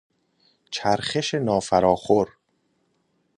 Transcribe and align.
چرخش 0.71 1.33
نافراخور 1.35 2.35